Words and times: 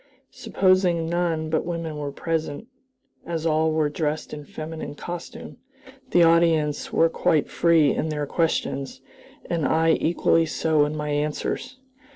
Supposing 0.31 1.05
none 1.07 1.51
but 1.51 1.63
women 1.63 1.95
were 1.95 2.11
present, 2.11 2.65
as 3.23 3.45
all 3.45 3.71
were 3.71 3.87
dressed 3.87 4.33
in 4.33 4.45
feminine 4.45 4.95
costume, 4.95 5.57
the 6.09 6.23
audience 6.23 6.91
were 6.91 7.07
quite 7.07 7.47
free 7.51 7.93
in 7.93 8.09
their 8.09 8.25
questions, 8.25 8.99
and 9.47 9.63
I 9.63 9.91
equally 10.01 10.47
so 10.47 10.85
in 10.85 10.97
my 10.97 11.09
answers. 11.09 11.77